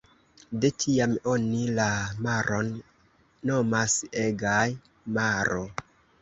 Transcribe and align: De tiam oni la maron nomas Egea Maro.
De 0.61 0.69
tiam 0.83 1.11
oni 1.33 1.59
la 1.79 1.85
maron 2.27 2.71
nomas 3.51 3.99
Egea 4.25 4.57
Maro. 5.19 5.63